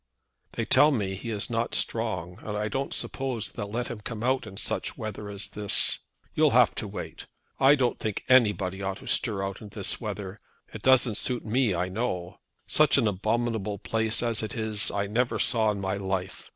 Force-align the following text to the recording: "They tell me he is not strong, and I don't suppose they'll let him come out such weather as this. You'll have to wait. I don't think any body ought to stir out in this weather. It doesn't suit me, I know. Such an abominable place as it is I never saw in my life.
"They 0.53 0.65
tell 0.65 0.89
me 0.89 1.13
he 1.13 1.29
is 1.29 1.47
not 1.47 1.75
strong, 1.75 2.39
and 2.39 2.57
I 2.57 2.69
don't 2.69 2.91
suppose 2.91 3.51
they'll 3.51 3.69
let 3.69 3.87
him 3.89 4.01
come 4.01 4.23
out 4.23 4.47
such 4.57 4.97
weather 4.97 5.29
as 5.29 5.49
this. 5.49 5.99
You'll 6.33 6.49
have 6.57 6.73
to 6.81 6.87
wait. 6.87 7.27
I 7.59 7.75
don't 7.75 7.99
think 7.99 8.25
any 8.27 8.51
body 8.51 8.81
ought 8.81 8.97
to 8.97 9.05
stir 9.07 9.43
out 9.43 9.61
in 9.61 9.69
this 9.69 10.01
weather. 10.01 10.39
It 10.73 10.81
doesn't 10.81 11.17
suit 11.17 11.45
me, 11.45 11.75
I 11.75 11.87
know. 11.87 12.39
Such 12.65 12.97
an 12.97 13.07
abominable 13.07 13.77
place 13.77 14.23
as 14.23 14.41
it 14.41 14.55
is 14.55 14.89
I 14.89 15.05
never 15.05 15.37
saw 15.37 15.69
in 15.69 15.79
my 15.79 15.97
life. 15.97 16.49